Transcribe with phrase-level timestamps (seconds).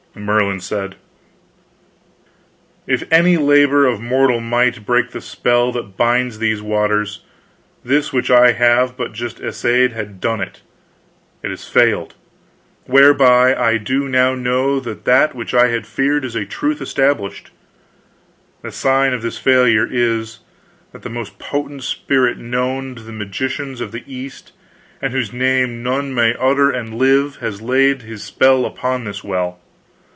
[0.13, 0.97] Merlin said:
[2.85, 7.21] "If any labor of mortal might break the spell that binds these waters,
[7.85, 10.61] this which I have but just essayed had done it.
[11.43, 12.13] It has failed;
[12.85, 17.49] whereby I do now know that that which I had feared is a truth established;
[18.63, 20.39] the sign of this failure is,
[20.91, 24.51] that the most potent spirit known to the magicians of the East,
[25.01, 29.57] and whose name none may utter and live, has laid his spell upon this well.